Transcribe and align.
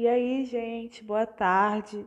E 0.00 0.06
aí, 0.06 0.44
gente, 0.44 1.02
boa 1.02 1.26
tarde. 1.26 2.06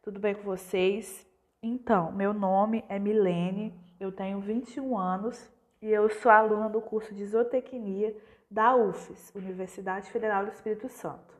Tudo 0.00 0.20
bem 0.20 0.32
com 0.32 0.42
vocês? 0.42 1.26
Então, 1.60 2.12
meu 2.12 2.32
nome 2.32 2.84
é 2.88 3.00
Milene, 3.00 3.74
eu 3.98 4.12
tenho 4.12 4.38
21 4.38 4.96
anos 4.96 5.50
e 5.82 5.90
eu 5.90 6.08
sou 6.08 6.30
aluna 6.30 6.68
do 6.68 6.80
curso 6.80 7.12
de 7.12 7.26
Zootecnia 7.26 8.16
da 8.48 8.76
UFES, 8.76 9.32
Universidade 9.34 10.08
Federal 10.08 10.44
do 10.44 10.52
Espírito 10.52 10.88
Santo. 10.88 11.34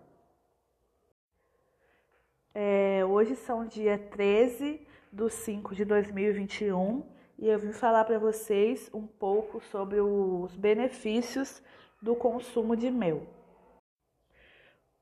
É, 2.53 3.05
hoje 3.09 3.37
são 3.37 3.65
dia 3.65 3.97
13 3.97 4.85
de 5.13 5.31
5 5.31 5.73
de 5.73 5.85
2021 5.85 7.07
e 7.39 7.47
eu 7.47 7.61
vim 7.61 7.71
falar 7.71 8.05
para 8.07 8.19
vocês 8.19 8.91
um 8.93 9.07
pouco 9.07 9.61
sobre 9.61 10.01
os 10.01 10.57
benefícios 10.57 11.63
do 12.03 12.17
consumo 12.17 12.75
de 12.75 12.91
mel. 12.91 13.25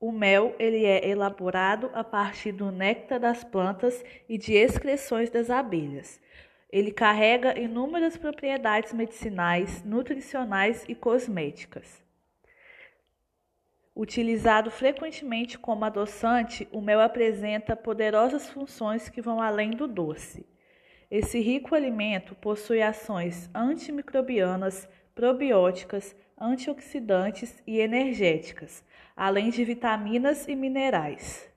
O 0.01 0.11
mel 0.11 0.55
ele 0.57 0.83
é 0.83 1.07
elaborado 1.07 1.91
a 1.93 2.03
partir 2.03 2.51
do 2.51 2.71
néctar 2.71 3.19
das 3.19 3.43
plantas 3.43 4.03
e 4.27 4.35
de 4.35 4.53
excreções 4.55 5.29
das 5.29 5.51
abelhas. 5.51 6.19
Ele 6.71 6.91
carrega 6.91 7.59
inúmeras 7.59 8.17
propriedades 8.17 8.93
medicinais, 8.93 9.83
nutricionais 9.83 10.83
e 10.87 10.95
cosméticas. 10.95 12.03
Utilizado 13.95 14.71
frequentemente 14.71 15.59
como 15.59 15.85
adoçante, 15.85 16.67
o 16.71 16.81
mel 16.81 16.99
apresenta 16.99 17.75
poderosas 17.75 18.49
funções 18.49 19.07
que 19.07 19.21
vão 19.21 19.39
além 19.39 19.69
do 19.69 19.87
doce. 19.87 20.43
Esse 21.11 21.39
rico 21.39 21.75
alimento 21.75 22.33
possui 22.33 22.81
ações 22.81 23.51
antimicrobianas, 23.53 24.89
probióticas, 25.13 26.15
antioxidantes 26.41 27.61
e 27.67 27.79
energéticas, 27.79 28.83
além 29.15 29.51
de 29.51 29.63
vitaminas 29.63 30.47
e 30.47 30.55
minerais. 30.55 31.47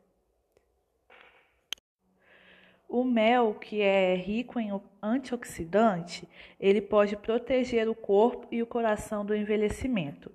O 2.86 3.02
mel, 3.02 3.54
que 3.54 3.80
é 3.80 4.14
rico 4.14 4.60
em 4.60 4.70
antioxidante, 5.02 6.28
ele 6.60 6.80
pode 6.80 7.16
proteger 7.16 7.88
o 7.88 7.94
corpo 7.94 8.46
e 8.52 8.62
o 8.62 8.66
coração 8.66 9.24
do 9.24 9.34
envelhecimento. 9.34 10.30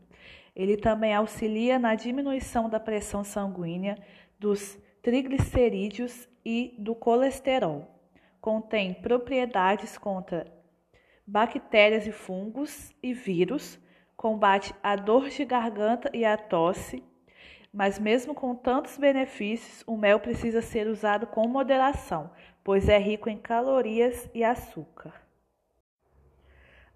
Ele 0.56 0.76
também 0.76 1.14
auxilia 1.14 1.80
na 1.80 1.96
diminuição 1.96 2.68
da 2.68 2.80
pressão 2.80 3.24
sanguínea, 3.24 3.98
dos 4.38 4.78
triglicerídeos 5.02 6.28
e 6.44 6.76
do 6.78 6.94
colesterol. 6.96 7.88
Contém 8.42 8.94
propriedades 8.94 9.98
contra 9.98 10.46
bactérias 11.26 12.08
e 12.08 12.12
fungos 12.12 12.92
e 13.02 13.14
vírus, 13.14 13.80
combate 14.20 14.76
a 14.84 14.98
dor 14.98 15.30
de 15.30 15.46
garganta 15.46 16.12
e 16.14 16.26
a 16.26 16.36
tosse, 16.36 17.02
mas 17.72 17.98
mesmo 17.98 18.36
com 18.36 18.54
tantos 18.54 18.98
benefícios, 18.98 19.82
o 19.88 19.96
mel 19.96 20.20
precisa 20.20 20.62
ser 20.62 20.88
usado 20.88 21.26
com 21.26 21.48
moderação, 21.48 22.30
pois 22.62 22.90
é 22.90 22.98
rico 22.98 23.30
em 23.30 23.38
calorias 23.38 24.30
e 24.34 24.44
açúcar. 24.44 25.14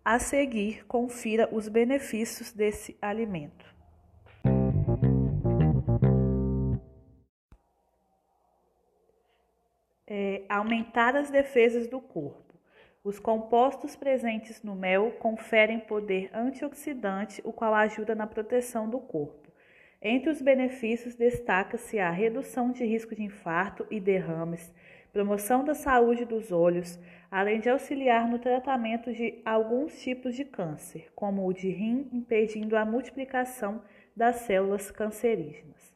A 0.04 0.20
seguir, 0.20 0.86
confira 0.86 1.48
os 1.50 1.70
benefícios 1.70 2.52
desse 2.52 2.98
alimento. 3.02 3.74
É, 10.06 10.44
aumentar 10.50 11.16
as 11.16 11.32
defesas 11.32 11.88
do 11.88 12.02
corpo. 12.02 12.43
Os 13.04 13.20
compostos 13.20 13.98
presentes 13.98 14.64
no 14.64 14.76
mel 14.76 15.12
conferem 15.20 15.78
poder 15.78 16.30
antioxidante, 16.34 17.42
o 17.44 17.52
qual 17.52 17.74
ajuda 17.74 18.16
na 18.16 18.26
proteção 18.26 18.90
do 18.90 18.98
corpo. 18.98 19.52
Entre 20.02 20.30
os 20.30 20.42
benefícios 20.42 21.14
destaca-se 21.14 22.00
a 22.00 22.10
redução 22.10 22.72
de 22.72 22.86
risco 22.86 23.14
de 23.14 23.22
infarto 23.22 23.86
e 23.92 24.00
derrames, 24.00 24.74
promoção 25.12 25.66
da 25.66 25.74
saúde 25.74 26.24
dos 26.24 26.50
olhos, 26.50 26.98
além 27.30 27.60
de 27.60 27.70
auxiliar 27.70 28.26
no 28.30 28.40
tratamento 28.40 29.12
de 29.12 29.42
alguns 29.44 30.02
tipos 30.02 30.34
de 30.34 30.46
câncer, 30.46 31.12
como 31.14 31.46
o 31.46 31.54
de 31.54 31.70
rim, 31.70 32.08
impedindo 32.14 32.78
a 32.78 32.86
multiplicação 32.86 33.82
das 34.16 34.38
células 34.38 34.90
cancerígenas. 34.90 35.94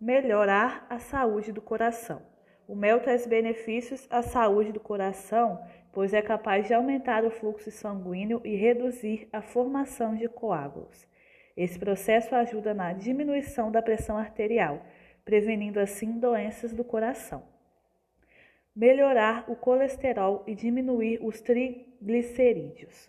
Melhorar 0.00 0.86
a 0.88 1.00
saúde 1.00 1.50
do 1.50 1.60
coração. 1.60 2.35
O 2.68 2.74
mel 2.74 2.98
traz 3.00 3.26
benefícios 3.26 4.08
à 4.10 4.22
saúde 4.22 4.72
do 4.72 4.80
coração, 4.80 5.64
pois 5.92 6.12
é 6.12 6.20
capaz 6.20 6.66
de 6.66 6.74
aumentar 6.74 7.24
o 7.24 7.30
fluxo 7.30 7.70
sanguíneo 7.70 8.40
e 8.44 8.56
reduzir 8.56 9.28
a 9.32 9.40
formação 9.40 10.16
de 10.16 10.28
coágulos. 10.28 11.06
Esse 11.56 11.78
processo 11.78 12.34
ajuda 12.34 12.74
na 12.74 12.92
diminuição 12.92 13.70
da 13.70 13.80
pressão 13.80 14.18
arterial, 14.18 14.84
prevenindo 15.24 15.78
assim 15.78 16.18
doenças 16.18 16.72
do 16.72 16.82
coração. 16.82 17.42
Melhorar 18.74 19.44
o 19.48 19.54
colesterol 19.54 20.42
e 20.46 20.54
diminuir 20.54 21.20
os 21.22 21.40
triglicerídeos. 21.40 23.08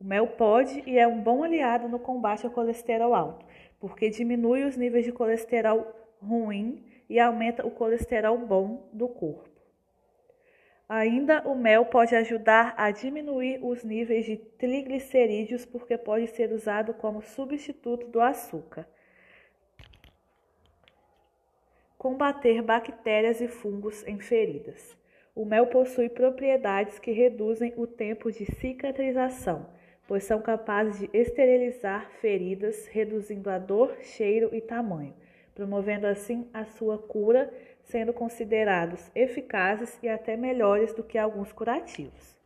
O 0.00 0.04
mel 0.04 0.26
pode 0.26 0.82
e 0.84 0.98
é 0.98 1.06
um 1.06 1.22
bom 1.22 1.42
aliado 1.42 1.88
no 1.88 1.98
combate 1.98 2.44
ao 2.44 2.52
colesterol 2.52 3.14
alto, 3.14 3.46
porque 3.78 4.10
diminui 4.10 4.64
os 4.64 4.76
níveis 4.76 5.04
de 5.04 5.12
colesterol 5.12 5.86
ruim 6.20 6.84
e 7.08 7.18
aumenta 7.20 7.66
o 7.66 7.70
colesterol 7.70 8.38
bom 8.38 8.88
do 8.92 9.08
corpo. 9.08 9.56
Ainda 10.88 11.42
o 11.42 11.54
mel 11.56 11.86
pode 11.86 12.14
ajudar 12.14 12.74
a 12.76 12.92
diminuir 12.92 13.58
os 13.60 13.82
níveis 13.82 14.24
de 14.24 14.36
triglicerídeos 14.36 15.64
porque 15.64 15.98
pode 15.98 16.28
ser 16.28 16.52
usado 16.52 16.94
como 16.94 17.20
substituto 17.22 18.06
do 18.06 18.20
açúcar. 18.20 18.86
Combater 21.98 22.62
bactérias 22.62 23.40
e 23.40 23.48
fungos 23.48 24.06
em 24.06 24.20
feridas. 24.20 24.96
O 25.34 25.44
mel 25.44 25.66
possui 25.66 26.08
propriedades 26.08 27.00
que 27.00 27.10
reduzem 27.10 27.72
o 27.76 27.86
tempo 27.86 28.30
de 28.30 28.44
cicatrização, 28.44 29.68
pois 30.06 30.22
são 30.22 30.40
capazes 30.40 31.00
de 31.00 31.10
esterilizar 31.12 32.08
feridas, 32.20 32.86
reduzindo 32.86 33.50
a 33.50 33.58
dor, 33.58 33.96
cheiro 34.02 34.54
e 34.54 34.60
tamanho 34.60 35.14
promovendo 35.56 36.06
assim 36.06 36.48
a 36.52 36.66
sua 36.66 36.98
cura, 36.98 37.50
sendo 37.82 38.12
considerados 38.12 39.10
eficazes 39.14 39.98
e 40.02 40.08
até 40.08 40.36
melhores 40.36 40.92
do 40.92 41.02
que 41.02 41.16
alguns 41.16 41.50
curativos. 41.50 42.36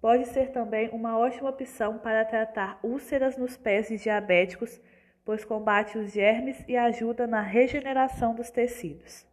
Pode 0.00 0.26
ser 0.28 0.52
também 0.52 0.88
uma 0.90 1.18
ótima 1.18 1.50
opção 1.50 1.98
para 1.98 2.24
tratar 2.24 2.78
úlceras 2.84 3.36
nos 3.36 3.56
pés 3.56 3.88
de 3.88 3.96
diabéticos, 3.96 4.80
pois 5.24 5.44
combate 5.44 5.98
os 5.98 6.12
germes 6.12 6.62
e 6.68 6.76
ajuda 6.76 7.26
na 7.26 7.40
regeneração 7.40 8.32
dos 8.32 8.48
tecidos. 8.48 9.26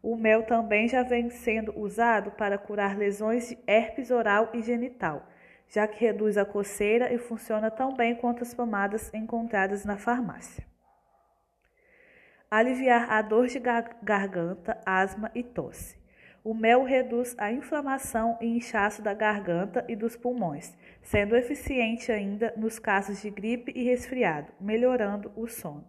O 0.00 0.14
mel 0.14 0.44
também 0.44 0.86
já 0.86 1.02
vem 1.02 1.28
sendo 1.30 1.76
usado 1.76 2.30
para 2.30 2.56
curar 2.56 2.96
lesões 2.96 3.48
de 3.48 3.58
herpes 3.66 4.12
oral 4.12 4.50
e 4.54 4.62
genital, 4.62 5.26
já 5.68 5.88
que 5.88 5.98
reduz 5.98 6.38
a 6.38 6.44
coceira 6.44 7.12
e 7.12 7.18
funciona 7.18 7.68
tão 7.68 7.96
bem 7.96 8.14
quanto 8.14 8.44
as 8.44 8.54
pomadas 8.54 9.12
encontradas 9.12 9.84
na 9.84 9.96
farmácia 9.96 10.68
aliviar 12.50 13.10
a 13.10 13.20
dor 13.20 13.46
de 13.46 13.58
garganta, 13.58 14.80
asma 14.86 15.30
e 15.34 15.42
tosse. 15.42 15.98
O 16.42 16.54
mel 16.54 16.82
reduz 16.82 17.34
a 17.36 17.52
inflamação 17.52 18.38
e 18.40 18.46
inchaço 18.46 19.02
da 19.02 19.12
garganta 19.12 19.84
e 19.86 19.94
dos 19.94 20.16
pulmões, 20.16 20.74
sendo 21.02 21.36
eficiente 21.36 22.10
ainda 22.10 22.54
nos 22.56 22.78
casos 22.78 23.20
de 23.20 23.28
gripe 23.28 23.72
e 23.74 23.84
resfriado, 23.84 24.50
melhorando 24.58 25.30
o 25.36 25.46
sono. 25.46 25.86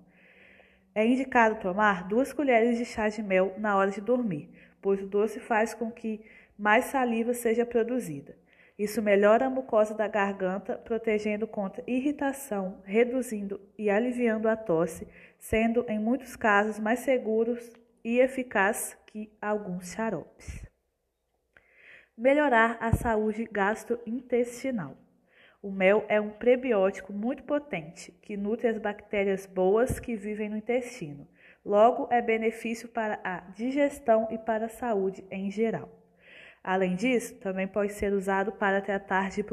É 0.94 1.06
indicado 1.06 1.62
tomar 1.62 2.08
duas 2.08 2.34
colheres 2.34 2.78
de 2.78 2.84
chá 2.84 3.08
de 3.08 3.24
mel 3.24 3.54
na 3.58 3.78
hora 3.78 3.92
de 3.92 4.02
dormir, 4.02 4.50
pois 4.82 5.02
o 5.02 5.08
doce 5.08 5.40
faz 5.40 5.74
com 5.74 5.90
que 5.90 6.20
mais 6.58 6.86
saliva 6.86 7.34
seja 7.34 7.66
produzida. 7.66 8.36
Isso 8.80 9.02
melhora 9.02 9.48
a 9.48 9.50
mucosa 9.50 9.94
da 9.94 10.08
garganta, 10.08 10.78
protegendo 10.78 11.46
contra 11.46 11.84
irritação, 11.86 12.82
reduzindo 12.86 13.60
e 13.78 13.90
aliviando 13.90 14.48
a 14.48 14.56
tosse, 14.56 15.06
sendo 15.38 15.84
em 15.90 16.00
muitos 16.00 16.38
casos 16.38 16.80
mais 16.80 17.00
seguros 17.00 17.74
e 18.06 18.20
eficaz 18.20 18.98
que 19.06 19.30
alguns 19.42 19.92
xaropes. 19.92 20.66
Melhorar 22.18 22.78
a 22.80 22.94
saúde 22.94 23.44
gastrointestinal. 23.52 24.96
O 25.62 25.70
mel 25.70 26.06
é 26.08 26.22
um 26.22 26.30
prebiótico 26.30 27.12
muito 27.12 27.44
potente 27.44 28.14
que 28.22 28.38
nutre 28.38 28.70
as 28.70 28.78
bactérias 28.78 29.46
boas 29.46 30.00
que 30.00 30.16
vivem 30.16 30.48
no 30.48 30.56
intestino. 30.56 31.28
Logo, 31.66 32.08
é 32.10 32.22
benefício 32.22 32.88
para 32.88 33.20
a 33.26 33.42
digestão 33.52 34.30
e 34.32 34.38
para 34.38 34.68
a 34.68 34.70
saúde 34.70 35.26
em 35.30 35.52
geral. 35.52 35.99
Além 36.64 36.96
disso, 36.96 37.36
também 37.36 37.68
pode 37.68 37.94
ser 37.94 38.14
usado 38.14 38.52
para 38.52 38.82
tratar 38.82 39.30
de 39.30 39.44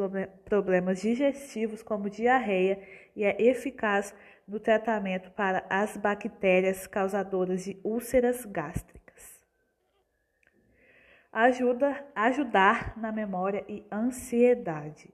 problemas 0.45 1.01
digestivos 1.01 1.83
como 1.83 2.11
diarreia 2.11 2.81
e 3.15 3.25
é 3.25 3.41
eficaz 3.41 4.15
no 4.47 4.59
tratamento 4.59 5.31
para 5.31 5.65
as 5.71 5.97
bactérias 5.97 6.87
causadoras 6.87 7.65
de 7.65 7.79
úlceras 7.85 8.45
gástricas. 8.45 9.07
Ajuda 11.33 12.05
ajudar 12.15 12.97
na 12.97 13.13
memória 13.13 13.65
e 13.69 13.85
ansiedade. 13.93 15.13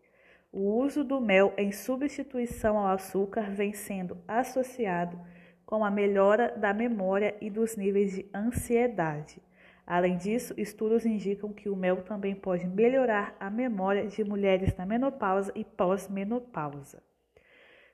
O 0.50 0.82
uso 0.82 1.02
do 1.02 1.20
mel 1.20 1.52
em 1.56 1.72
substituição 1.72 2.78
ao 2.78 2.88
açúcar 2.88 3.50
vem 3.50 3.72
sendo 3.72 4.22
associado 4.28 5.18
com 5.64 5.84
a 5.84 5.90
melhora 5.90 6.54
da 6.56 6.74
memória 6.74 7.34
e 7.40 7.48
dos 7.48 7.76
níveis 7.76 8.12
de 8.12 8.30
ansiedade. 8.34 9.42
Além 9.86 10.16
disso, 10.16 10.54
estudos 10.56 11.04
indicam 11.04 11.52
que 11.52 11.68
o 11.68 11.76
mel 11.76 12.02
também 12.02 12.34
pode 12.34 12.66
melhorar 12.66 13.36
a 13.38 13.50
memória 13.50 14.06
de 14.06 14.22
mulheres 14.22 14.74
na 14.76 14.86
menopausa 14.86 15.52
e 15.54 15.64
pós-menopausa. 15.64 17.02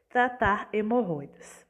Tratar 0.09 0.69
hemorroidas. 0.73 1.67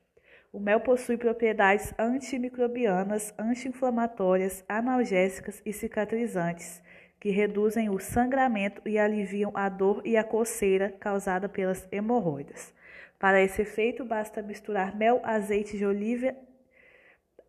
O 0.53 0.59
mel 0.59 0.81
possui 0.81 1.17
propriedades 1.17 1.93
antimicrobianas, 1.99 3.35
anti-inflamatórias, 3.39 4.65
analgésicas 4.69 5.63
e 5.65 5.73
cicatrizantes, 5.73 6.83
que 7.21 7.31
reduzem 7.31 7.91
o 7.91 7.99
sangramento 7.99 8.81
e 8.87 8.99
aliviam 8.99 9.53
a 9.55 9.69
dor 9.69 10.01
e 10.05 10.17
a 10.17 10.25
coceira 10.25 10.91
causada 10.99 11.49
pelas 11.49 11.87
hemorroidas. 11.93 12.73
Para 13.19 13.43
esse 13.43 13.63
efeito, 13.63 14.05
basta 14.05 14.41
misturar 14.41 14.97
mel, 14.97 15.21
azeite 15.25 15.77
de 15.77 15.85
oliva 15.85 16.35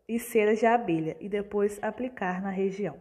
e 0.09 0.17
cera 0.17 0.55
de 0.55 0.65
abelha 0.65 1.15
e 1.19 1.29
depois 1.29 1.77
aplicar 1.83 2.41
na 2.41 2.49
região. 2.49 2.97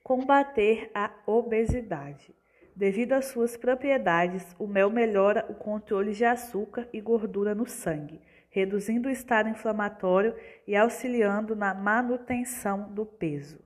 Combater 0.00 0.88
a 0.94 1.10
obesidade. 1.26 2.32
Devido 2.74 3.14
às 3.14 3.26
suas 3.26 3.56
propriedades, 3.56 4.54
o 4.60 4.68
mel 4.68 4.90
melhora 4.90 5.44
o 5.48 5.54
controle 5.54 6.12
de 6.12 6.24
açúcar 6.24 6.88
e 6.92 7.00
gordura 7.00 7.52
no 7.52 7.66
sangue, 7.66 8.20
reduzindo 8.48 9.08
o 9.08 9.10
estado 9.10 9.48
inflamatório 9.48 10.36
e 10.68 10.76
auxiliando 10.76 11.56
na 11.56 11.74
manutenção 11.74 12.92
do 12.92 13.04
peso. 13.04 13.58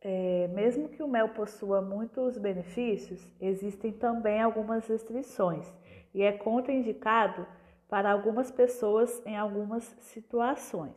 É, 0.00 0.46
mesmo 0.54 0.88
que 0.88 1.02
o 1.02 1.08
mel 1.08 1.30
possua 1.30 1.82
muitos 1.82 2.38
benefícios, 2.38 3.28
existem 3.40 3.90
também 3.90 4.40
algumas 4.40 4.86
restrições 4.86 5.66
e 6.14 6.22
é 6.22 6.30
contraindicado 6.30 7.44
para 7.88 8.12
algumas 8.12 8.50
pessoas 8.50 9.22
em 9.26 9.36
algumas 9.36 9.84
situações. 10.00 10.96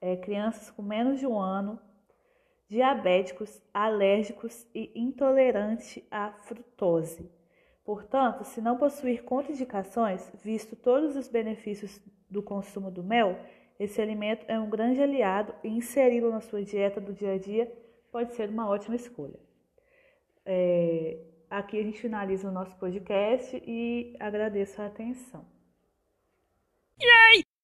É, 0.00 0.16
crianças 0.16 0.70
com 0.70 0.82
menos 0.82 1.18
de 1.18 1.26
um 1.26 1.38
ano, 1.38 1.78
diabéticos, 2.68 3.60
alérgicos 3.74 4.66
e 4.74 4.92
intolerantes 4.94 6.02
à 6.10 6.32
frutose. 6.42 7.30
Portanto, 7.84 8.44
se 8.44 8.60
não 8.60 8.76
possuir 8.76 9.24
contraindicações, 9.24 10.30
visto 10.42 10.76
todos 10.76 11.16
os 11.16 11.26
benefícios 11.26 12.00
do 12.30 12.42
consumo 12.42 12.90
do 12.90 13.02
mel, 13.02 13.36
esse 13.78 14.00
alimento 14.00 14.44
é 14.46 14.58
um 14.58 14.70
grande 14.70 15.02
aliado 15.02 15.54
e 15.64 15.68
inseri-lo 15.68 16.30
na 16.30 16.40
sua 16.40 16.62
dieta 16.62 17.00
do 17.00 17.12
dia 17.12 17.32
a 17.32 17.38
dia 17.38 17.72
pode 18.12 18.34
ser 18.34 18.48
uma 18.50 18.68
ótima 18.68 18.94
escolha. 18.94 19.38
É, 20.44 21.18
aqui 21.48 21.78
a 21.78 21.82
gente 21.82 22.00
finaliza 22.00 22.48
o 22.48 22.52
nosso 22.52 22.76
podcast 22.76 23.60
e 23.66 24.14
agradeço 24.20 24.80
a 24.80 24.86
atenção. 24.86 25.59
Yay! 27.00 27.44